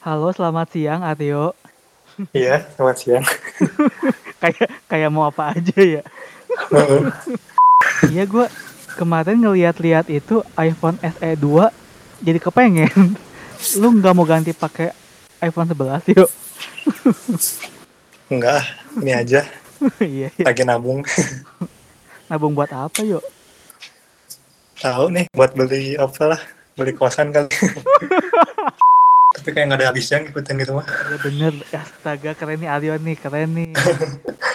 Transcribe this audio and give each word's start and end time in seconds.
Halo, 0.00 0.32
selamat 0.32 0.72
siang 0.72 1.04
Aryo. 1.04 1.52
Iya, 2.32 2.64
selamat 2.72 2.96
siang. 2.96 3.24
kayak 4.40 4.68
kayak 4.88 5.12
mau 5.12 5.28
apa 5.28 5.52
aja 5.52 5.76
ya. 5.76 6.02
Iya 8.08 8.24
gue 8.24 8.48
kemarin 8.96 9.36
ngeliat-liat 9.36 10.08
itu 10.08 10.40
iPhone 10.56 10.96
SE 11.04 11.30
2 11.36 12.24
jadi 12.24 12.40
kepengen. 12.40 13.12
Lu 13.76 13.92
nggak 14.00 14.16
mau 14.16 14.24
ganti 14.24 14.56
pakai 14.56 14.88
iPhone 15.44 15.68
11 15.68 16.16
yuk? 16.16 16.32
Enggak, 18.32 18.72
ini 19.04 19.12
aja. 19.12 19.44
Iya, 20.00 20.32
iya. 20.32 20.44
Lagi 20.48 20.64
nabung. 20.64 21.04
Nabung 22.32 22.56
buat 22.56 22.72
apa 22.72 23.04
yuk? 23.04 23.20
Tahu 24.80 25.12
nih, 25.12 25.28
buat 25.36 25.52
beli 25.52 26.00
apa 26.00 26.24
lah. 26.24 26.40
Beli 26.72 26.96
kosan 26.96 27.36
kali. 27.36 27.52
Tapi 29.30 29.48
kayak 29.48 29.66
nggak 29.66 29.78
ada 29.78 29.88
habisnya 29.88 30.18
ngikutin 30.20 30.54
gitu 30.58 30.72
mah. 30.74 30.86
Ya 30.86 31.16
bener, 31.16 31.52
astaga 31.70 32.30
keren 32.34 32.58
nih 32.58 32.66
Aryo 32.68 32.94
nih, 32.96 33.16
keren 33.16 33.50
nih. 33.54 33.70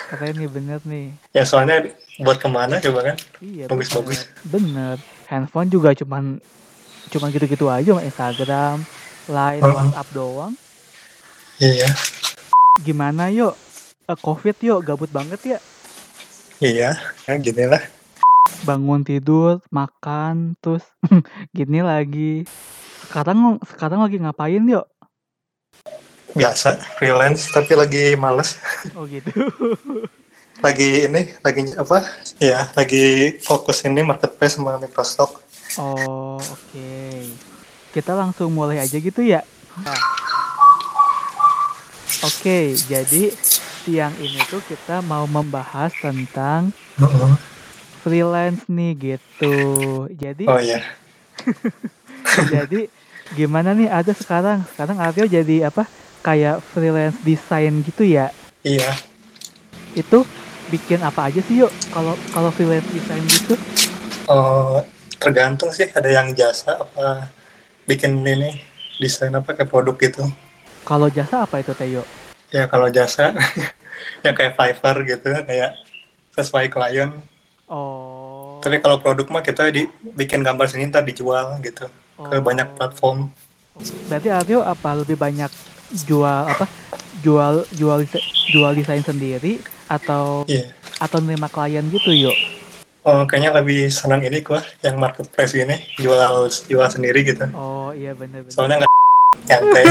Keren 0.05 0.37
nih, 0.37 0.45
bener 0.45 0.79
nih. 0.85 1.09
Ya 1.33 1.41
soalnya 1.41 1.89
buat 2.21 2.37
ke 2.37 2.45
mana 2.45 2.77
coba 2.77 2.99
kan? 3.01 3.15
Iya, 3.41 3.65
Bagus-bagus. 3.65 4.29
bener. 4.45 4.45
Bener. 4.45 4.95
Handphone 5.25 5.65
juga 5.67 5.97
cuman 5.97 6.37
cuman 7.09 7.27
gitu-gitu 7.31 7.65
aja, 7.65 7.89
Instagram, 7.97 8.85
Line, 9.25 9.63
Oh. 9.63 9.73
WhatsApp 9.73 10.07
doang. 10.13 10.53
Iya, 11.57 11.89
Gimana 12.77 13.33
yuk? 13.33 13.57
Eh, 14.05 14.13
Covid 14.15 14.59
yuk, 14.61 14.83
gabut 14.83 15.09
banget 15.09 15.39
ya. 15.47 15.59
iya. 16.59 16.93
Ya 17.25 17.33
gini 17.35 17.65
lah. 17.65 17.81
Bangun 18.61 19.01
tidur, 19.01 19.57
makan, 19.69 20.53
terus 20.59 20.85
gini 21.57 21.81
lagi. 21.81 22.45
Sekarang 23.05 23.61
sekarang 23.61 24.01
lagi 24.01 24.17
ngapain 24.17 24.65
yuk? 24.65 24.85
Biasa, 26.33 26.81
freelance. 26.97 27.47
Tapi 27.53 27.77
lagi 27.77 28.03
males. 28.17 28.57
Oh 28.97 29.05
gitu. 29.05 29.31
Lagi 30.63 31.03
ini, 31.03 31.35
lagi 31.43 31.67
apa? 31.75 31.99
Ya, 32.39 32.71
lagi 32.79 33.35
fokus 33.43 33.83
ini 33.83 33.99
marketplace 34.07 34.55
sama 34.55 34.79
Microsoft. 34.79 35.43
Oh 35.75 36.39
oke. 36.39 36.95
Kita 37.91 38.15
langsung 38.15 38.55
mulai 38.55 38.79
aja 38.79 38.95
gitu 38.95 39.19
ya. 39.19 39.43
Nah. 39.83 39.99
Oke, 42.23 42.79
jadi 42.87 43.35
siang 43.83 44.15
ini 44.23 44.39
tuh 44.47 44.63
kita 44.63 45.03
mau 45.03 45.27
membahas 45.27 45.91
tentang 45.99 46.71
freelance 47.99 48.63
nih 48.71 48.95
gitu. 48.95 49.57
Jadi 50.15 50.47
Oh 50.47 50.57
iya. 50.57 50.79
jadi 52.55 52.87
gimana 53.33 53.73
nih 53.73 53.89
ada 53.89 54.13
sekarang? 54.13 54.61
Sekarang 54.69 55.01
Aryo 55.01 55.25
jadi 55.25 55.73
apa? 55.73 55.89
Kayak 56.21 56.61
freelance 56.73 57.17
design 57.25 57.81
gitu 57.81 58.05
ya? 58.05 58.29
Iya. 58.61 58.93
itu 59.95 60.27
bikin 60.67 60.99
apa 60.99 61.31
aja 61.31 61.39
sih 61.39 61.63
yuk? 61.63 61.71
Kalau 61.89 62.19
kalau 62.35 62.51
freelance 62.51 62.85
design 62.91 63.23
gitu? 63.25 63.55
Oh, 64.27 64.83
tergantung 65.17 65.71
sih 65.71 65.87
ada 65.87 66.09
yang 66.11 66.35
jasa 66.35 66.83
apa 66.83 67.29
bikin 67.85 68.19
ini 68.21 68.59
desain 68.97 69.31
apa 69.31 69.53
kayak 69.53 69.69
produk 69.69 69.95
gitu. 69.97 70.23
kalau 70.83 71.09
jasa 71.09 71.45
apa 71.45 71.61
itu 71.61 71.73
Teo 71.73 72.03
Ya 72.49 72.69
kalau 72.69 72.89
jasa 72.89 73.33
ya 74.25 74.31
kayak 74.33 74.53
Fiverr 74.53 74.97
gitu 75.05 75.29
kayak 75.45 75.73
sesuai 76.33 76.69
klien. 76.69 77.09
oh. 77.69 78.59
Tapi 78.61 78.81
kalau 78.81 78.97
produk 78.97 79.29
mah 79.29 79.45
kita 79.45 79.69
di, 79.69 79.85
bikin 80.17 80.41
gambar 80.41 80.65
sini 80.65 80.89
ntar 80.89 81.05
dijual 81.05 81.57
gitu 81.61 81.85
ke 82.17 82.35
oh. 82.35 82.41
banyak 82.41 82.67
platform. 82.73 83.29
berarti 84.07 84.29
Aryo 84.31 84.63
apa 84.63 84.95
lebih 84.95 85.15
banyak 85.15 85.51
jual 86.01 86.47
apa 86.47 86.63
jual 87.19 87.67
jual 87.71 88.07
jual 88.47 88.71
desain 88.71 89.03
sendiri 89.03 89.59
atau 89.85 90.47
Iya. 90.47 90.71
atau 90.97 91.19
nerima 91.19 91.47
klien 91.47 91.83
gitu 91.87 92.11
yuk 92.11 92.35
Oh, 93.03 93.21
kayaknya 93.21 93.53
lebih 93.53 93.85
senang 93.87 94.17
ini 94.19 94.41
gua 94.41 94.65
yang 94.81 94.97
marketplace 94.97 95.53
ini 95.53 95.77
jual 95.95 96.17
jual 96.65 96.87
sendiri 96.89 97.21
gitu. 97.21 97.45
oh 97.53 97.93
iya 97.93 98.17
bener-bener 98.17 98.49
Soalnya 98.49 98.81
nggak 98.81 98.91
nyantai. 99.51 99.83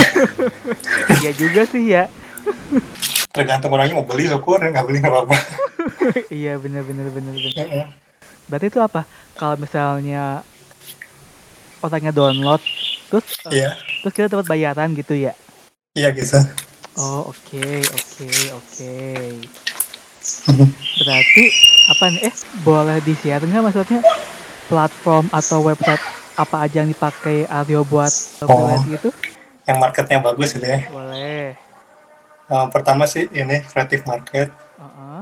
iya 1.23 1.31
juga 1.31 1.63
sih 1.65 1.85
ya 1.87 2.11
Tergantung 3.31 3.71
orangnya 3.71 3.95
mau 3.95 4.07
beli 4.07 4.27
syukur, 4.27 4.59
nggak 4.59 4.83
beli 4.83 4.99
nggak 4.99 5.11
apa-apa. 5.11 5.37
iya 6.33 6.55
bener-bener 6.55 7.07
Heeh. 7.55 7.85
Berarti 8.47 8.67
itu 8.67 8.79
apa? 8.79 9.07
Kalau 9.35 9.57
misalnya 9.57 10.43
orangnya 11.85 12.11
download, 12.11 12.65
terus 13.07 13.27
eh, 13.47 13.61
Iya, 13.61 13.71
terus 14.01 14.13
kita 14.13 14.27
dapat 14.31 14.47
bayaran 14.49 14.91
gitu 14.93 15.13
ya? 15.13 15.37
iya 15.93 16.09
gitu. 16.11 16.41
Oh 16.97 17.29
oke 17.29 17.65
oke 17.85 18.27
oke. 18.53 18.95
Berarti 20.97 21.45
apa 21.87 22.05
nih? 22.09 22.23
Eh 22.25 22.35
boleh 22.61 22.99
di 22.99 23.13
share 23.15 23.43
nggak 23.43 23.63
maksudnya 23.63 24.01
platform 24.67 25.29
atau 25.31 25.61
website 25.61 26.01
apa 26.35 26.57
aja 26.61 26.83
yang 26.83 26.91
dipakai 26.91 27.45
Aryo 27.47 27.85
buat 27.85 28.11
Oh. 28.43 28.75
gitu? 28.85 29.13
Yang 29.65 29.79
marketnya 29.79 30.19
bagus 30.21 30.51
gitu 30.51 30.65
ya. 30.65 30.81
Boleh. 30.89 31.55
Eh, 32.45 32.67
pertama 32.69 33.05
sih 33.05 33.25
ini 33.31 33.65
Creative 33.65 34.05
Market, 34.05 34.49
Heeh. 34.77 35.21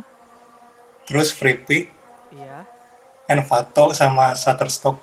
terus 1.04 1.30
Freepik, 1.30 1.92
Iya. 2.32 2.64
Envato 3.28 3.92
sama 3.92 4.32
Shutterstock. 4.32 4.98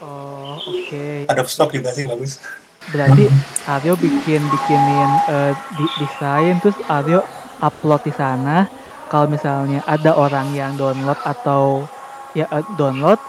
Oh 0.00 0.56
oke. 0.58 1.28
Ada 1.28 1.44
stock 1.44 1.70
juga 1.70 1.92
sih 1.92 2.04
bagus. 2.04 2.40
Berarti 2.88 3.28
Aryo 3.68 3.94
bikin 3.94 4.40
bikinin 4.42 5.10
eh, 5.28 5.52
di- 5.76 5.94
desain 5.98 6.56
terus 6.58 6.76
Aryo 6.88 7.20
upload 7.60 8.02
di 8.02 8.12
sana. 8.12 8.64
Kalau 9.06 9.26
misalnya 9.26 9.84
ada 9.84 10.14
orang 10.14 10.54
yang 10.54 10.74
download 10.74 11.18
atau 11.20 11.84
ya 12.32 12.48
eh, 12.48 12.64
download, 12.74 13.20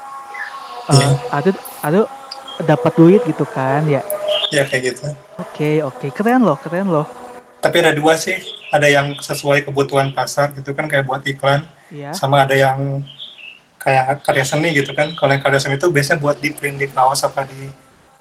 Iya. 0.87 1.07
Aryo 1.29 1.51
Aryo 1.81 2.03
dapat 2.63 2.93
duit 2.95 3.21
gitu 3.23 3.43
kan 3.43 3.83
ya. 3.85 3.99
Ya 4.49 4.63
kayak 4.63 4.95
gitu. 4.95 5.11
Oke 5.37 5.79
oke 5.81 6.07
keren 6.09 6.41
loh 6.41 6.55
keren 6.55 6.87
loh. 6.87 7.07
Tapi 7.59 7.77
ada 7.77 7.93
dua 7.93 8.17
sih, 8.17 8.41
ada 8.69 8.89
yang 8.89 9.13
sesuai 9.13 9.67
kebutuhan 9.67 10.09
pasar 10.11 10.49
gitu 10.51 10.73
kan 10.73 10.89
kayak 10.89 11.05
buat 11.05 11.21
iklan, 11.21 11.61
Ya. 11.93 12.09
sama 12.09 12.41
ada 12.41 12.57
yang 12.57 13.05
kayak 13.81 14.21
karya 14.21 14.45
seni 14.45 14.69
gitu 14.77 14.93
kan. 14.93 15.09
Kalau 15.17 15.31
yang 15.33 15.41
karya 15.41 15.57
seni 15.57 15.75
itu 15.81 15.89
biasanya 15.89 16.21
buat 16.21 16.37
di 16.37 16.53
print 16.53 16.77
di 16.77 16.87
kaos 16.87 17.25
apa 17.25 17.49
di 17.49 17.65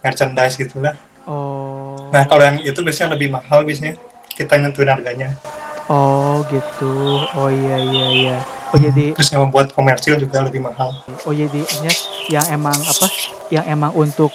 merchandise 0.01 0.57
gitu 0.57 0.81
lah. 0.81 0.97
Oh. 1.29 2.09
Nah 2.09 2.25
kalau 2.25 2.41
yang 2.41 2.59
itu 2.65 2.81
biasanya 2.81 3.13
lebih 3.15 3.29
mahal 3.29 3.61
biasanya 3.63 4.01
kita 4.33 4.57
nentuin 4.57 4.89
harganya. 4.89 5.37
Oh 5.93 6.41
gitu. 6.49 7.21
Oh 7.37 7.53
iya 7.53 7.77
iya 7.77 8.07
iya. 8.09 8.39
Oh 8.73 8.79
jadi 8.81 9.13
Terus 9.13 9.29
yang 9.37 9.45
membuat 9.45 9.75
komersil 9.77 10.17
juga 10.17 10.41
lebih 10.41 10.65
mahal. 10.65 10.97
oh 11.29 11.35
jadi 11.35 11.61
ini 11.61 11.93
yang 12.33 12.47
emang 12.49 12.75
apa? 12.75 13.07
Yang 13.53 13.65
emang 13.69 13.93
untuk 13.93 14.33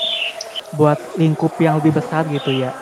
buat 0.76 1.00
lingkup 1.18 1.56
yang 1.58 1.82
lebih 1.82 1.98
besar 1.98 2.28
gitu 2.30 2.54
ya. 2.54 2.76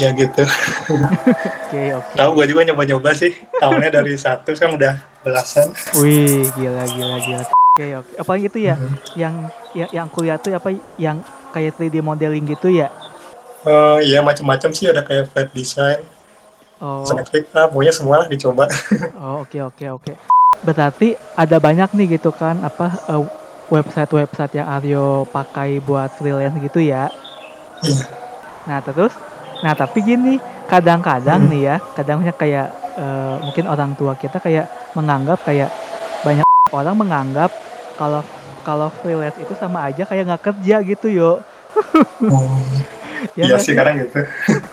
Ya 0.00 0.08
gitu. 0.16 0.40
Oke 1.68 1.92
oke. 1.92 2.16
Tahu 2.16 2.30
gue 2.32 2.46
juga 2.48 2.60
nyoba-nyoba 2.72 3.12
sih. 3.12 3.36
Tahunnya 3.60 3.92
dari 3.92 4.16
satu 4.16 4.56
sekarang 4.56 4.80
udah 4.80 5.11
belasan. 5.22 5.70
Wih, 5.96 6.46
gila 6.52 6.84
gila 6.86 7.16
gila. 7.22 7.44
Oke, 7.72 7.86
oke. 7.96 8.12
Apalagi 8.20 8.46
itu 8.52 8.58
ya, 8.60 8.74
Mhm. 8.76 8.94
yang 9.16 9.34
yang 9.72 9.90
yang 9.90 10.06
kuliah 10.10 10.36
tuh 10.36 10.52
apa 10.52 10.68
yang 11.00 11.24
kayak 11.50 11.72
3D 11.74 12.04
modeling 12.04 12.44
gitu 12.44 12.68
ya? 12.68 12.92
Oh 13.62 13.96
iya 13.96 14.18
macam-macam 14.20 14.70
sih 14.74 14.90
ada 14.90 15.00
kayak 15.00 15.30
flat 15.30 15.48
design, 15.54 16.02
Oh, 16.82 17.06
lah, 17.06 17.70
pokoknya 17.70 17.94
semua 17.94 18.16
lah 18.20 18.26
dicoba. 18.26 18.66
oh 19.22 19.46
oke 19.46 19.54
oke 19.62 19.86
oke. 19.88 20.12
Berarti 20.60 21.14
ada 21.38 21.62
banyak 21.62 21.94
nih 21.94 22.18
gitu 22.18 22.34
kan 22.34 22.58
apa 22.58 22.90
eh, 23.06 23.22
website-website 23.70 24.58
yang 24.58 24.66
Aryo 24.66 25.24
pakai 25.30 25.78
buat 25.78 26.10
freelance 26.18 26.58
gitu 26.58 26.82
ya? 26.82 27.06
Iya. 27.86 28.04
Nah 28.66 28.78
terus, 28.82 29.14
nah 29.62 29.72
tapi 29.72 30.02
gini, 30.02 30.42
kadang-kadang 30.66 31.46
Hmm. 31.46 31.50
nih 31.54 31.62
ya, 31.62 31.76
kadangnya 31.94 32.34
kayak 32.34 32.68
eh, 32.92 33.34
mungkin 33.40 33.64
orang 33.64 33.94
tua 33.94 34.12
kita 34.12 34.36
kayak 34.36 34.66
menganggap 34.92 35.40
kayak 35.44 35.70
banyak 36.22 36.46
orang 36.72 36.96
menganggap 36.96 37.50
kalau 37.96 38.20
kalau 38.62 38.88
freelance 39.02 39.36
itu 39.40 39.52
sama 39.58 39.90
aja 39.90 40.06
kayak 40.06 40.28
nggak 40.28 40.44
kerja 40.52 40.76
gitu 40.86 41.06
yo. 41.10 41.32
Oh, 42.28 42.58
Ya 43.38 43.46
iya 43.46 43.56
sih 43.58 43.72
kadang 43.72 44.02
gitu. 44.02 44.18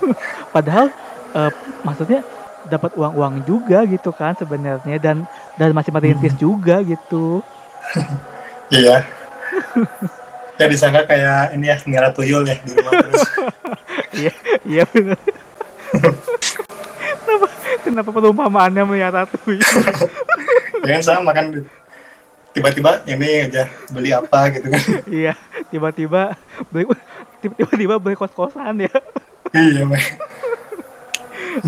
Padahal 0.56 0.90
eh, 1.38 1.52
maksudnya 1.86 2.26
dapat 2.66 2.92
uang-uang 2.98 3.46
juga 3.46 3.86
gitu 3.86 4.10
kan 4.14 4.34
sebenarnya 4.38 4.98
dan 4.98 5.26
dan 5.58 5.70
masih 5.74 5.94
merintis 5.94 6.34
juga 6.38 6.82
gitu. 6.84 7.42
Iya. 8.70 9.02
ya 10.62 10.66
disangka 10.70 11.10
kayak 11.10 11.58
ini 11.58 11.74
ya 11.74 11.82
ngira 11.82 12.14
tuyul 12.14 12.46
ya 12.46 12.54
di 12.62 12.70
rumah 12.78 13.02
terus. 13.02 13.26
Iya 14.14 14.34
iya 14.62 14.84
benar. 14.86 15.18
Kenapa 18.00 18.16
perumpamaannya 18.16 18.84
melihara 18.88 19.28
tuyul? 19.28 19.60
ya 20.88 20.92
kan 20.96 21.04
sama 21.04 21.36
kan 21.36 21.52
tiba-tiba 22.56 23.04
ini 23.04 23.52
aja 23.52 23.68
beli 23.92 24.16
apa 24.16 24.56
gitu 24.56 24.72
kan. 24.72 24.82
Iya 25.12 25.34
tiba-tiba 25.68 26.40
beli 26.72 26.88
tiba-tiba 27.44 28.00
beli 28.00 28.16
kos-kosan 28.16 28.88
ya. 28.88 28.96
iya. 29.52 29.84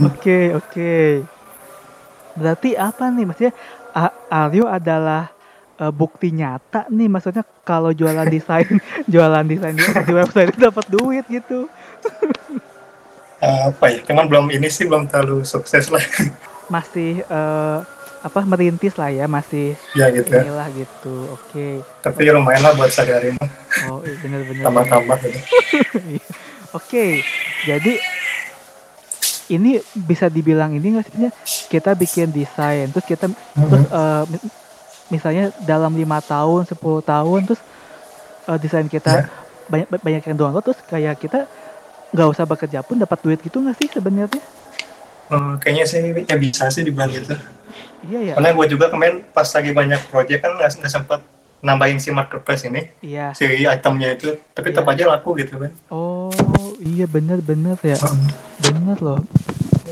Oke, 0.07 0.55
oke. 0.55 1.27
Berarti 2.39 2.79
apa 2.79 3.11
nih? 3.11 3.27
Maksudnya 3.27 3.53
Aryo 4.31 4.71
adalah 4.71 5.35
eh, 5.83 5.91
bukti 5.91 6.31
nyata 6.31 6.87
nih 6.87 7.11
maksudnya 7.11 7.43
kalau 7.67 7.91
jualan 7.91 8.23
desain 8.31 8.79
jualan 9.11 9.43
desain 9.43 9.75
di, 9.75 9.83
di 9.83 10.13
website 10.15 10.55
itu 10.55 10.59
dapat 10.63 10.85
duit 10.87 11.27
gitu. 11.27 11.67
Eh, 13.41 13.61
apa 13.73 13.85
ya 13.89 13.99
cuman 14.05 14.29
belum 14.29 14.45
ini 14.53 14.69
sih 14.69 14.85
belum 14.85 15.09
terlalu 15.09 15.41
sukses 15.41 15.89
lah 15.89 16.01
Masih 16.73 17.25
eh, 17.25 17.77
apa 18.21 18.39
merintis 18.45 18.93
lah 19.01 19.09
ya, 19.09 19.25
masih 19.25 19.73
ya 19.97 20.13
gitu 20.13 20.29
ya 20.29 20.45
inilah 20.45 20.69
gitu. 20.71 21.15
Oke. 21.33 21.81
tapi 22.05 22.29
lumayan 22.29 22.61
lah 22.61 22.77
buat 22.77 22.93
mah, 23.33 23.49
Oh, 23.89 23.97
iya, 24.05 24.13
bener-bener. 24.21 24.61
tambah-tambah 24.61 25.17
gitu 25.25 25.39
Oke, 26.77 27.25
jadi 27.65 27.93
ini 29.49 29.81
bisa 29.91 30.29
dibilang 30.31 30.71
ini 30.71 30.95
nggak 30.95 31.05
sih 31.09 31.29
kita 31.67 31.91
bikin 31.91 32.31
desain 32.31 32.87
terus 32.93 33.03
kita 33.03 33.25
terus 33.57 33.83
eh, 33.83 34.23
mi- 34.29 34.51
misalnya 35.09 35.51
dalam 35.59 35.91
lima 35.91 36.23
tahun 36.23 36.63
10 36.63 37.03
tahun 37.03 37.49
terus 37.49 37.61
eh, 38.47 38.57
desain 38.61 38.87
kita 38.87 39.11
Ya. 39.11 39.23
banyak 39.67 39.87
banyak 39.91 40.23
yang 40.29 40.37
download 40.37 40.63
terus 40.63 40.79
kayak 40.85 41.19
kita 41.19 41.47
nggak 42.11 42.27
usah 42.27 42.43
bekerja 42.43 42.79
pun 42.83 42.99
dapat 42.99 43.17
duit 43.23 43.39
gitu 43.39 43.63
nggak 43.63 43.75
sih 43.79 43.87
sebenarnya? 43.91 44.43
Hmm, 45.31 45.55
kayaknya 45.63 45.85
sih 45.87 45.99
ya 46.27 46.35
bisa 46.35 46.67
sih 46.67 46.83
dibilang 46.83 47.11
gitu. 47.11 47.35
Iya 48.07 48.19
ya 48.19 48.33
karena 48.35 48.51
gue 48.51 48.65
juga 48.67 48.85
kemarin 48.91 49.23
pas 49.31 49.47
lagi 49.47 49.71
banyak 49.71 50.01
project 50.11 50.39
kan 50.43 50.51
nggak 50.59 50.71
sempet 50.91 51.19
nambahin 51.61 52.01
si 52.01 52.09
marketplace 52.09 52.65
ini 52.65 52.89
iya. 53.05 53.31
si 53.37 53.45
itemnya 53.45 54.17
itu. 54.17 54.35
Tapi 54.51 54.73
tetap 54.73 54.89
Iya. 54.89 55.05
aja 55.07 55.13
laku 55.15 55.37
gitu 55.39 55.55
kan 55.61 55.71
oh 55.93 56.33
iya 56.81 57.05
bener-bener 57.07 57.77
ya. 57.79 57.95
Hmm. 58.01 58.27
bener 58.59 58.97
loh. 58.99 59.19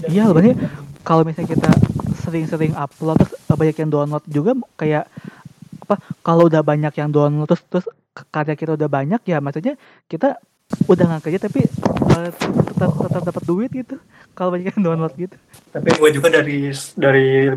Iya 0.09 0.27
loh 0.27 0.33
berarti 0.35 0.57
kalau 1.05 1.23
misalnya 1.23 1.55
kita 1.55 1.71
sering-sering 2.25 2.73
upload 2.75 3.17
terus 3.23 3.33
eh, 3.33 3.57
banyak 3.57 3.77
yang 3.79 3.89
download 3.89 4.25
juga 4.27 4.51
kayak 4.75 5.07
apa 5.87 5.95
kalau 6.21 6.45
udah 6.45 6.61
banyak 6.61 6.93
yang 6.99 7.09
download 7.09 7.49
terus 7.49 7.63
terus 7.71 7.85
karya 8.29 8.53
kita 8.53 8.75
udah 8.75 8.89
banyak 8.91 9.21
ya 9.25 9.39
maksudnya 9.39 9.79
kita 10.05 10.37
udah 10.85 11.05
nggak 11.05 11.21
kerja 11.25 11.39
tapi 11.49 11.65
eh, 11.65 12.29
tetap 12.73 12.91
tetap 12.93 13.23
dapat 13.25 13.43
duit 13.45 13.71
gitu. 13.73 13.97
Kalau 14.37 14.53
banyak 14.53 14.73
yang 14.73 14.83
download 14.85 15.13
gitu. 15.17 15.35
Tapi 15.73 15.89
gue 15.97 16.09
juga 16.13 16.27
dari 16.29 16.69
dari 16.97 17.49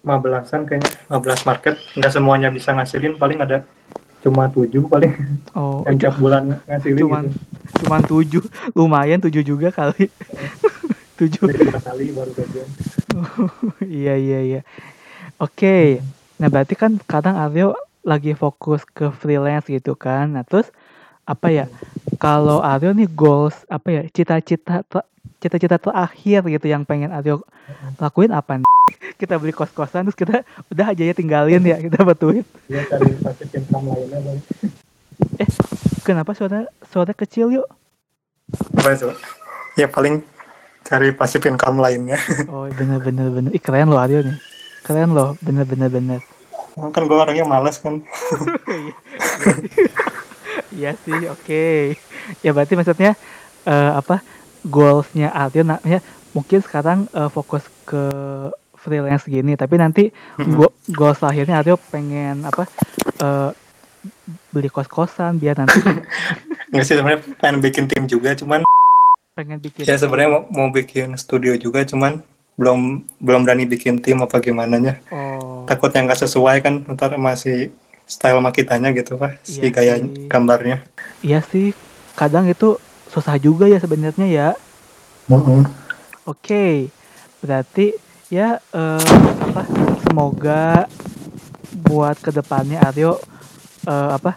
15-an 0.00 0.60
kayaknya 0.64 0.90
15 1.12 1.48
market 1.48 1.74
nggak 1.98 2.12
semuanya 2.14 2.48
bisa 2.48 2.72
ngasilin. 2.72 3.18
Paling 3.18 3.38
ada 3.42 3.66
cuma 4.20 4.46
tujuh 4.52 4.86
paling. 4.86 5.12
Oh 5.56 5.82
yang 5.88 5.96
tiap 5.98 6.14
bulan 6.20 6.60
ngasilin 6.68 7.02
cuman 7.02 7.24
gitu. 7.26 7.38
Cuman 7.84 8.00
tujuh. 8.06 8.42
Lumayan 8.74 9.18
tujuh 9.22 9.42
juga 9.42 9.68
kali. 9.74 10.06
Tujuh. 11.20 11.52
Kali 11.84 12.16
baru 12.16 12.32
gajian. 12.32 12.68
Iya 13.84 14.16
iya 14.16 14.40
iya. 14.40 14.60
Oke. 15.36 16.00
Nah 16.40 16.48
berarti 16.48 16.72
kan 16.72 16.96
kadang 17.04 17.36
Aryo 17.36 17.76
lagi 18.00 18.32
fokus 18.32 18.88
ke 18.88 19.12
freelance 19.12 19.68
gitu 19.68 19.92
kan. 20.00 20.32
Nah 20.32 20.48
terus 20.48 20.72
apa 21.28 21.52
ya 21.52 21.68
kalau 22.20 22.60
Aryo 22.60 22.92
nih 22.92 23.08
goals 23.08 23.56
apa 23.72 23.88
ya 23.88 24.02
cita-cita 24.12 24.84
cita-cita 25.40 25.80
terakhir 25.80 26.44
gitu 26.52 26.66
yang 26.68 26.84
pengen 26.84 27.08
Aryo 27.08 27.40
lakuin 27.96 28.36
apa 28.36 28.60
nih? 28.60 28.68
kita 29.20 29.40
beli 29.40 29.56
kos-kosan 29.56 30.04
terus 30.04 30.18
kita 30.18 30.44
udah 30.68 30.92
aja 30.92 31.00
ya 31.00 31.16
tinggalin 31.16 31.64
ya 31.64 31.80
kita 31.80 32.04
duit 32.20 32.44
dia 32.68 32.84
cari 32.84 33.16
lainnya 33.88 34.18
bang. 34.20 34.38
Kenapa 36.04 36.36
suara 36.36 36.68
suara 36.84 37.16
kecil 37.16 37.56
yuk? 37.56 37.66
Apa 38.76 38.92
itu? 38.92 39.08
Ya 39.80 39.88
paling 39.88 40.20
cari 40.84 41.16
passive 41.16 41.48
income 41.48 41.80
lainnya. 41.80 42.20
Oh 42.52 42.68
bener 42.68 43.00
bener 43.00 43.30
bener. 43.30 43.50
Ih, 43.54 43.62
keren 43.62 43.88
loh 43.88 44.00
Aryo 44.00 44.26
nih. 44.26 44.36
Keren 44.84 45.16
loh 45.16 45.38
bener 45.40 45.64
bener 45.64 45.88
bener. 45.88 46.20
Kan 46.76 47.08
gue 47.08 47.16
orangnya 47.16 47.44
malas 47.44 47.80
kan 47.80 48.00
Iya 50.70 50.94
sih, 51.02 51.20
oke. 51.26 51.64
Ya 52.46 52.50
berarti 52.54 52.74
maksudnya 52.78 53.18
eh, 53.66 53.92
apa 53.94 54.22
goalsnya 54.66 55.32
Aryo 55.34 55.66
namanya 55.66 56.00
mungkin 56.30 56.60
sekarang 56.62 57.10
eh, 57.10 57.30
fokus 57.30 57.66
ke 57.86 58.02
freelance 58.80 59.28
gini, 59.28 59.58
tapi 59.58 59.76
nanti 59.76 60.08
go- 60.40 60.72
goals 60.88 61.20
akhirnya 61.20 61.60
Aryo 61.60 61.76
pengen 61.90 62.46
apa 62.46 62.64
eh, 63.20 63.50
beli 64.50 64.68
kos-kosan 64.72 65.36
biar 65.36 65.60
nanti 65.60 65.76
nggak 66.72 66.84
sih 66.86 66.94
sebenarnya 66.96 67.20
pengen 67.36 67.58
bikin 67.60 67.84
tim 67.90 68.04
juga 68.08 68.32
cuman 68.32 68.64
pengen 69.36 69.58
bikin 69.60 69.84
ya 69.84 69.96
sebenarnya 69.98 70.30
mau, 70.30 70.42
mau 70.48 70.68
bikin 70.72 71.12
studio 71.20 71.52
juga 71.60 71.84
cuman 71.84 72.22
belum 72.56 73.04
belum 73.20 73.40
berani 73.44 73.64
bikin 73.68 74.00
tim 74.00 74.20
apa 74.20 74.40
gimana 74.40 74.76
nya 74.80 74.94
oh. 75.12 75.64
Takutnya 75.68 76.08
nggak 76.08 76.20
sesuai 76.26 76.56
kan 76.64 76.82
ntar 76.96 77.14
masih 77.20 77.70
style 78.10 78.42
sama 78.42 78.50
kitanya 78.50 78.90
gitu 78.90 79.14
pak 79.14 79.38
si 79.46 79.62
Iya 79.62 79.70
gaya 79.70 79.94
sih. 80.02 80.26
gambarnya 80.26 80.76
iya 81.22 81.38
sih 81.40 81.70
kadang 82.18 82.50
itu 82.50 82.74
susah 83.06 83.38
juga 83.38 83.66
ya 83.66 83.78
sebenarnya 83.78 84.26
ya. 84.26 84.48
Oke, 86.22 86.90
berarti 87.38 87.94
ya 88.28 88.58
eh, 88.70 89.14
apa? 89.42 89.62
Semoga 90.02 90.86
buat 91.86 92.18
ke 92.18 92.30
depannya 92.30 92.82
Aryo 92.82 93.18
eh, 93.84 94.10
apa? 94.14 94.34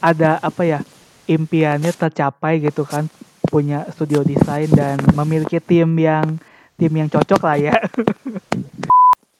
Ada 0.00 0.40
apa 0.40 0.62
ya? 0.64 0.80
Impiannya 1.24 1.92
tercapai 1.92 2.60
gitu 2.60 2.84
kan? 2.84 3.08
Punya 3.44 3.84
studio 3.92 4.24
desain 4.24 4.68
dan 4.72 5.00
memiliki 5.12 5.60
tim 5.60 5.88
yang 5.96 6.36
tim 6.76 6.92
yang 6.92 7.08
cocok 7.08 7.40
lah 7.44 7.56
ya. 7.60 7.76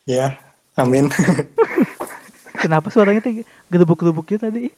ya 0.05 0.27
amin 0.75 1.09
Kenapa 2.63 2.95
suaranya 2.95 3.19
tuh 3.19 3.43
gedebuk-gedebuk 3.67 4.23
gitu 4.31 4.47
tadi? 4.47 4.71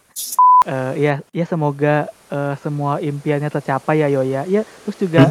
Eh, 0.64 0.92
ya, 0.96 1.20
ya 1.36 1.44
semoga 1.44 2.08
eh, 2.32 2.54
semua 2.64 2.96
impiannya 3.04 3.52
tercapai 3.52 4.00
ya 4.00 4.08
Yoya. 4.08 4.48
Ya, 4.48 4.64
terus 4.64 4.96
juga 4.96 5.28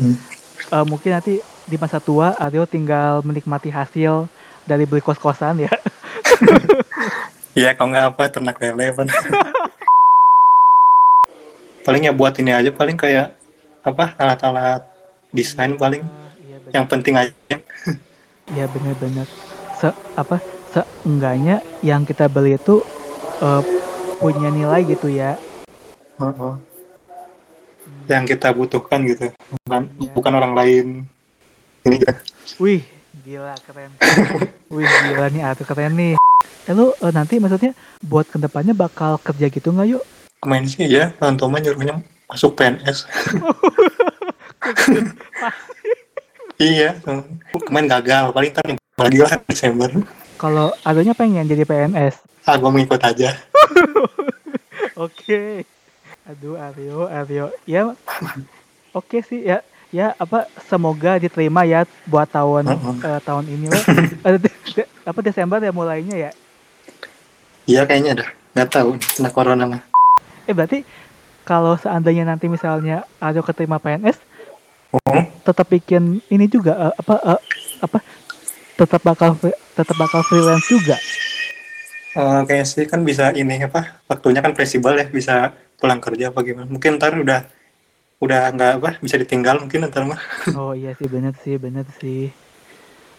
eh, 0.69 0.85
mungkin 0.85 1.17
nanti 1.17 1.41
di 1.65 1.75
masa 1.81 1.97
tua 1.97 2.38
Aryo 2.38 2.69
tinggal 2.69 3.25
menikmati 3.25 3.73
hasil 3.73 4.29
dari 4.69 4.85
beli 4.85 5.01
kos-kosan 5.01 5.65
ya. 5.65 5.71
Iya, 7.53 7.77
kalau 7.77 7.94
nggak 7.94 8.17
apa 8.17 8.23
ternak 8.33 8.57
lele 8.57 8.89
paling 11.85 12.01
ya 12.07 12.13
buat 12.15 12.33
ini 12.41 12.49
aja 12.49 12.73
paling 12.73 12.97
kayak 12.97 13.38
apa 13.85 14.17
alat-alat 14.17 14.81
desain 15.30 15.78
paling 15.78 16.01
Iya 16.42 16.57
benar. 16.63 16.73
yang 16.73 16.85
penting 16.89 17.13
aja. 17.13 17.56
Iya 18.49 18.66
benar-benar. 18.73 19.28
Se 19.78 19.94
apa 20.18 20.42
seenggaknya 20.73 21.61
yang 21.85 22.03
kita 22.03 22.25
beli 22.25 22.57
itu 22.57 22.81
eh, 23.39 23.61
punya 24.18 24.49
nilai 24.49 24.81
gitu 24.89 25.07
ya. 25.07 25.37
Yang 28.09 28.35
kita 28.35 28.51
butuhkan 28.51 28.99
gitu, 29.07 29.31
bukan 29.63 29.81
Iya. 30.01 30.11
bukan 30.11 30.33
orang 30.33 30.53
lain. 30.57 30.85
Ini 31.83 31.97
ya. 32.01 32.13
Wih, 32.59 32.81
gila 33.23 33.56
keren. 33.63 33.92
Wih, 34.71 34.87
gila 34.87 35.27
nih 35.31 35.42
Aryo 35.44 35.63
keren 35.63 35.94
nih. 35.95 36.13
Eh, 36.63 36.73
lu 36.75 36.95
eh, 36.95 37.11
nanti 37.11 37.39
maksudnya 37.39 37.75
buat 38.03 38.27
ke 38.27 38.39
depannya 38.39 38.71
bakal 38.75 39.19
kerja 39.19 39.47
gitu 39.51 39.71
nggak 39.71 39.87
yuk? 39.99 40.03
Kemarin 40.44 40.68
sih 40.68 40.87
ya, 40.87 41.11
mah 41.19 41.59
nyuruhnya 41.59 42.03
masuk 42.27 42.56
PNS. 42.59 43.07
iya, 46.59 46.99
kemarin 47.68 47.87
gagal, 47.87 48.31
paling 48.35 48.51
ntar 48.51 48.75
lagi 48.99 49.18
lah 49.23 49.31
Desember. 49.47 49.92
Kalau 50.44 50.76
Aryonya 50.83 51.16
pengen 51.16 51.47
jadi 51.47 51.64
PNS. 51.64 52.19
Ah, 52.44 52.59
gue 52.59 52.68
mengikut 52.68 53.00
aja. 53.00 53.31
Oke. 55.00 55.64
Aduh 56.28 56.59
Aryo, 56.59 57.07
Aryo. 57.07 57.56
Ya. 57.64 57.95
Oke 58.92 59.23
sih 59.23 59.47
ya. 59.47 59.64
Ya 59.88 60.12
apa 60.19 60.52
semoga 60.68 61.16
diterima 61.16 61.64
ya 61.64 61.88
buat 62.12 62.28
tahun 62.28 62.76
Mm-mm. 62.76 63.00
eh, 63.07 63.21
tahun 63.23 63.45
ini 63.47 63.71
weh. 63.71 63.83
Eh, 64.83 64.83
apa 65.07 65.19
Desember 65.23 65.64
ya 65.64 65.71
mulainya 65.71 66.28
ya. 66.28 66.31
Iya 67.64 67.88
kayaknya 67.88 68.28
dah, 68.28 68.30
nggak 68.52 68.68
tahu 68.68 68.90
kena 69.00 69.30
corona 69.31 69.64
mah. 69.64 69.81
Eh 70.44 70.52
berarti 70.52 70.83
kalau 71.47 71.80
seandainya 71.80 72.28
nanti 72.28 72.52
misalnya 72.52 73.07
Aryo 73.23 73.47
keterima 73.47 73.80
PNS 73.80 74.19
Oh, 74.94 75.26
tetap 75.42 75.73
bikin 75.73 76.21
ini 76.30 76.45
juga 76.45 76.78
eh, 76.78 76.94
apa 77.02 77.16
eh, 77.33 77.42
apa 77.81 77.97
tetap 78.83 79.02
bakal 79.02 79.40
tetap 79.73 79.95
bakal 79.95 80.19
freelance 80.28 80.68
juga. 80.68 80.99
eh, 82.13 82.40
kayaknya 82.45 82.68
sih 82.68 82.85
kan 82.85 83.02
bisa 83.02 83.31
ini 83.33 83.63
apa, 83.63 84.04
waktunya 84.06 84.44
kan 84.44 84.54
fleksibel 84.54 84.94
ya, 84.94 85.07
bisa 85.07 85.56
pulang 85.80 86.04
kerja 86.04 86.30
apa 86.30 86.40
gimana. 86.44 86.68
Mungkin 86.68 86.99
ntar 86.99 87.16
udah 87.16 87.47
udah 88.19 88.42
nggak 88.54 88.71
apa, 88.80 88.90
bisa 88.99 89.16
ditinggal 89.18 89.63
mungkin 89.63 89.87
ntar 89.90 90.04
mah. 90.06 90.19
Oh 90.59 90.75
iya 90.75 90.94
sih 90.99 91.07
bener 91.07 91.33
sih 91.42 91.56
bener 91.57 91.87
sih. 91.97 92.30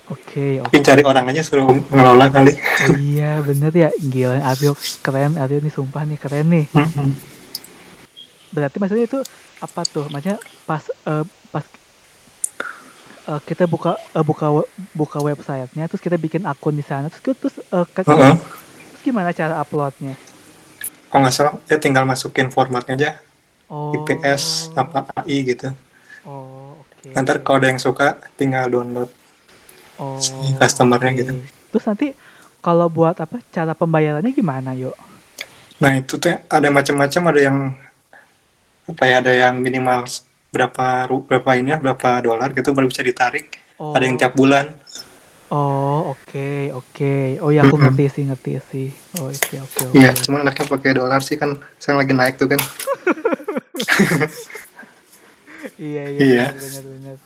Oke 0.05 0.61
oke. 0.61 0.69
Mungkin 0.69 0.85
cari 0.85 1.03
orang 1.03 1.25
aja 1.33 1.41
suruh 1.41 1.65
ngelola 1.89 2.29
kali. 2.29 2.53
Iya 3.17 3.41
bener 3.41 3.73
ya 3.73 3.89
gila 3.97 4.37
Aryo 4.53 4.77
keren 5.01 5.41
Aryo 5.41 5.59
nih 5.65 5.73
sumpah 5.73 6.05
nih 6.05 6.19
keren 6.21 6.47
nih. 6.53 6.65
Mm-mm. 6.71 7.09
Berarti 8.53 8.77
maksudnya 8.79 9.09
itu 9.09 9.21
apa 9.59 9.81
tuh? 9.89 10.07
Maksudnya 10.13 10.39
pas 10.69 10.85
eh, 10.87 11.25
pas 11.49 11.65
uh, 13.27 13.41
kita 13.41 13.65
buka 13.65 13.97
uh, 14.13 14.25
buka 14.25 14.47
buka 14.93 15.19
websitenya, 15.21 15.87
terus 15.87 16.01
kita 16.01 16.17
bikin 16.17 16.45
akun 16.45 16.75
di 16.75 16.83
sana, 16.83 17.09
terus 17.09 17.37
terus 17.37 17.55
uh, 17.69 17.85
ke- 17.85 18.05
Heeh. 18.05 18.35
terus 18.91 19.03
gimana 19.03 19.31
cara 19.31 19.59
uploadnya? 19.59 20.15
Kalau 21.09 21.21
nggak 21.23 21.35
salah, 21.35 21.55
ya 21.67 21.79
tinggal 21.79 22.03
masukin 22.05 22.49
formatnya 22.49 22.95
aja, 22.95 23.11
Oh. 23.65 23.97
IPS 23.97 24.71
apa 24.77 25.09
AI 25.17 25.41
gitu. 25.47 25.73
Oh, 26.23 26.77
oke. 26.79 27.11
Nanti 27.11 27.33
kalau 27.41 27.59
ada 27.59 27.69
yang 27.69 27.81
suka, 27.81 28.21
tinggal 28.37 28.69
download. 28.69 29.09
oh, 29.97 30.21
si 30.21 30.31
customer-nya 30.55 31.11
oke. 31.11 31.19
gitu. 31.19 31.33
Terus 31.73 31.85
nanti 31.89 32.07
kalau 32.61 32.87
buat 32.87 33.17
apa 33.17 33.41
cara 33.49 33.73
pembayarannya 33.73 34.31
gimana, 34.31 34.77
yuk? 34.77 34.93
Nah 35.81 35.97
itu 35.97 36.21
tuh 36.21 36.39
ada 36.45 36.69
macam-macam, 36.69 37.23
ada 37.33 37.41
yang 37.41 37.59
apa 38.85 39.03
ya, 39.09 39.17
ada 39.25 39.33
yang 39.33 39.55
minimal 39.59 40.05
berapa 40.55 41.11
ru- 41.11 41.27
berapa 41.27 41.51
ini 41.59 41.75
ya, 41.75 41.79
berapa 41.83 42.23
dolar 42.23 42.55
gitu 42.55 42.71
baru 42.71 42.87
bisa 42.87 43.03
ditarik. 43.03 43.59
Oh. 43.75 43.91
Ada 43.91 44.07
yang 44.07 44.15
tiap 44.15 44.39
bulan. 44.39 44.71
Oh, 45.51 46.15
oke, 46.15 46.71
oke. 46.73 47.43
Oh 47.43 47.51
ya, 47.51 47.67
aku 47.67 47.75
ngerti 47.75 48.05
sih, 48.11 48.23
ngerti 48.25 48.53
sih. 48.71 48.89
Oh, 49.19 49.27
oke, 49.29 49.55
oke, 49.61 49.83
oke. 49.91 49.95
Iya, 49.99 50.15
cuman 50.15 50.47
anaknya 50.47 50.65
pakai 50.71 50.91
dolar 50.95 51.21
sih 51.21 51.35
kan 51.35 51.59
sekarang 51.77 51.99
lagi 52.07 52.15
naik 52.15 52.35
tuh 52.39 52.49
kan. 52.55 52.61
Iya, 55.75 56.03
iya, 56.13 56.21
Iya. 56.21 56.47
benar, 56.53 56.85
benar. 56.85 57.17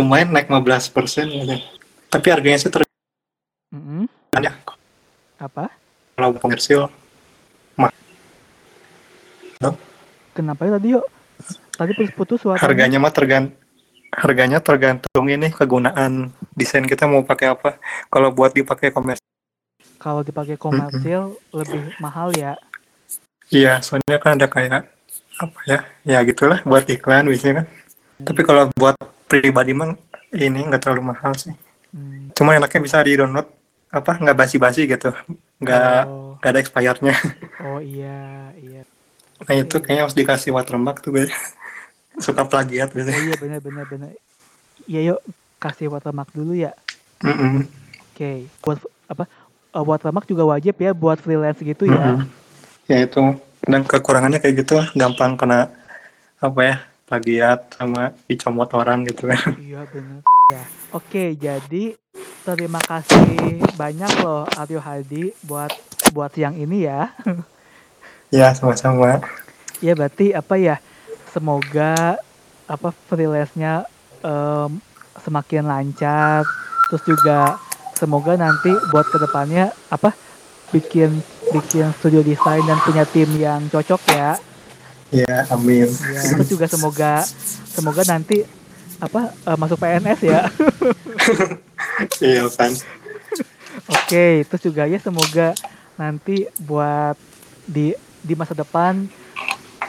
Lumayan 0.00 0.28
naik 0.32 0.48
15 0.48 0.88
persen 0.88 1.28
gitu. 1.28 1.60
Tapi 2.08 2.26
harganya 2.32 2.58
sih 2.58 2.72
tergantung 2.72 3.68
Mm-mm. 3.68 4.04
ya. 4.40 4.52
Apa? 5.36 5.68
Kalau 6.16 6.32
komersil 6.40 6.88
Kenapa 10.32 10.64
ya 10.64 10.80
tadi 10.80 10.96
yuk? 10.96 11.04
Tadi 11.82 11.92
putus-putus 11.98 12.38
suaranya. 12.46 12.62
harganya 12.62 12.98
mah 13.02 13.10
tergant 13.10 13.48
harganya 14.12 14.58
tergantung 14.62 15.24
ini 15.26 15.48
kegunaan 15.50 16.30
desain 16.52 16.84
kita 16.84 17.08
mau 17.08 17.24
pakai 17.24 17.50
apa. 17.56 17.80
Kalau 18.06 18.30
buat 18.30 18.52
dipakai 18.52 18.92
komersil, 18.92 19.24
Kalau 19.98 20.22
dipakai 20.22 20.54
komersil 20.54 21.34
lebih 21.50 21.96
mahal 21.98 22.30
ya. 22.36 22.54
iya 23.50 23.82
soalnya 23.82 24.16
kan 24.22 24.38
ada 24.38 24.46
kayak 24.46 24.88
apa 25.40 25.58
ya, 25.66 25.78
ya 26.06 26.18
gitulah 26.22 26.60
buat 26.62 26.86
iklan 26.86 27.26
biasanya 27.26 27.64
kan. 27.64 27.66
Tapi 28.22 28.40
kalau 28.46 28.70
buat 28.78 28.94
pribadi 29.26 29.72
mah 29.74 29.96
ini 30.30 30.60
nggak 30.70 30.86
terlalu 30.86 31.12
mahal 31.16 31.32
sih. 31.34 31.56
Hmm. 31.90 32.30
Cuma 32.36 32.54
enaknya 32.54 32.78
bisa 32.78 33.02
di 33.02 33.16
download 33.16 33.48
apa 33.92 34.12
nggak 34.22 34.36
basi-basi 34.38 34.88
gitu, 34.88 35.12
nggak 35.60 36.00
Oh, 36.08 36.36
nggak 36.40 36.50
ada 36.52 36.60
expirednya. 36.60 37.14
oh 37.64 37.80
iya, 37.80 38.52
iya. 38.60 38.82
Nah 39.42 39.54
itu 39.56 39.76
kayaknya 39.80 40.04
harus 40.04 40.16
dikasih 40.16 40.52
watermark 40.52 41.00
tuh 41.00 41.16
guys. 41.16 41.32
Suka 42.22 42.46
plagiat 42.46 42.88
Oh 42.90 42.94
biasanya. 42.94 43.18
iya 43.18 43.36
benar 43.36 43.60
benar 43.60 43.84
benar. 43.84 44.10
Iya 44.86 45.00
yuk 45.14 45.20
kasih 45.58 45.90
watermark 45.90 46.30
dulu 46.30 46.54
ya. 46.54 46.72
Mm-mm. 47.22 47.66
Oke. 48.14 48.46
Buat 48.62 48.78
apa? 49.10 49.24
eh, 49.72 49.84
watermark 49.84 50.26
juga 50.28 50.44
wajib 50.46 50.78
ya 50.78 50.94
buat 50.94 51.18
freelance 51.18 51.60
gitu 51.60 51.84
ya. 51.90 52.16
Mm-mm. 52.16 52.26
Ya 52.86 52.98
itu 53.02 53.22
dan 53.62 53.86
kekurangannya 53.86 54.42
kayak 54.42 54.66
gitu 54.66 54.74
lah, 54.74 54.90
gampang 54.94 55.38
kena 55.38 55.70
apa 56.42 56.60
ya 56.66 56.76
plagiat 57.06 57.70
sama 57.78 58.10
dicomot 58.26 58.66
orang 58.74 59.06
gitu 59.06 59.30
kan. 59.30 59.54
Iya 59.54 59.86
benar. 59.86 60.20
Ya. 60.50 60.62
Oke, 60.90 61.38
jadi 61.38 61.94
terima 62.42 62.82
kasih 62.82 63.62
banyak 63.78 64.12
loh 64.20 64.44
Aryo 64.58 64.82
Hadi 64.82 65.30
buat 65.46 65.70
buat 66.10 66.34
siang 66.34 66.58
ini 66.58 66.84
ya. 66.84 67.14
ya 68.34 68.50
sama-sama. 68.52 69.22
Ya 69.78 69.94
berarti 69.94 70.34
apa 70.34 70.58
ya? 70.58 70.76
Semoga 71.32 72.20
apa 72.68 72.88
freelance-nya 73.08 73.88
em, 74.20 74.70
semakin 75.18 75.64
lancar. 75.64 76.44
Terus 76.92 77.02
juga 77.08 77.56
semoga 77.96 78.36
nanti 78.36 78.72
buat 78.92 79.08
ke 79.08 79.18
depannya 79.20 79.72
apa 79.88 80.12
bikin 80.72 81.20
bikin 81.52 81.92
studio 82.00 82.24
desain 82.24 82.64
dan 82.64 82.80
punya 82.84 83.04
tim 83.08 83.28
yang 83.36 83.64
cocok 83.68 84.00
ya. 84.12 84.30
Ya 85.12 85.44
amin. 85.52 85.88
Ya, 85.88 86.20
terus 86.36 86.48
juga 86.48 86.64
semoga 86.68 87.24
semoga 87.68 88.02
nanti 88.08 88.44
apa 88.96 89.32
eh, 89.32 89.56
masuk 89.60 89.76
PNS 89.80 90.20
ya. 90.24 90.40
Iya 92.22 92.48
kan. 92.56 92.72
Oke, 93.90 94.46
terus 94.48 94.62
juga 94.64 94.88
ya 94.88 94.96
semoga 94.96 95.52
nanti 95.98 96.48
buat 96.62 97.18
di 97.68 97.92
di 98.22 98.32
masa 98.38 98.56
depan 98.56 99.10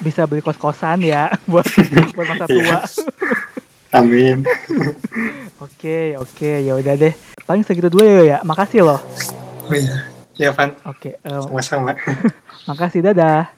bisa 0.04 0.28
beli 0.28 0.44
kos-kosan 0.44 1.00
ya 1.02 1.32
buat 1.52 1.64
buat 2.14 2.28
masa 2.28 2.46
tua. 2.46 2.60
Iya. 2.60 2.80
Amin. 3.94 4.44
Oke, 5.62 6.18
oke, 6.20 6.52
ya 6.66 6.74
udah 6.76 6.98
deh. 6.98 7.14
Paling 7.46 7.64
segitu 7.64 7.88
dulu 7.94 8.04
ya, 8.04 8.22
ya. 8.26 8.38
Makasih 8.42 8.82
loh. 8.84 9.00
Oh 9.70 9.74
iya. 9.74 10.10
Ya 10.34 10.50
Van, 10.50 10.74
Oke, 10.90 11.22
em, 11.22 11.46
sama-sama. 11.46 11.94
makasih 12.70 13.06
dadah. 13.06 13.54